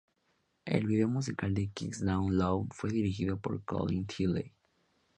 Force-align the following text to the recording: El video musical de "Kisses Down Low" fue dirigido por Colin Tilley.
El 0.65 0.87
video 0.87 1.07
musical 1.07 1.53
de 1.53 1.67
"Kisses 1.67 2.03
Down 2.03 2.35
Low" 2.35 2.65
fue 2.71 2.89
dirigido 2.89 3.37
por 3.37 3.63
Colin 3.63 4.07
Tilley. 4.07 4.51